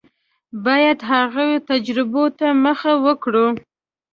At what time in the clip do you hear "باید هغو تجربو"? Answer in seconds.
0.65-2.23